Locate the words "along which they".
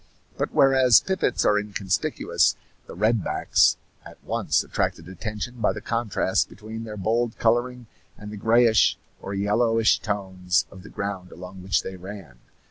11.31-11.97